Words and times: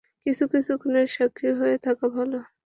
কিছু 0.25 0.43
কিছু 0.53 0.71
খুনের 0.81 1.07
সাক্ষী 1.15 1.49
হয়ে 1.59 1.75
থাকা 1.85 2.05
ভালো। 2.15 2.37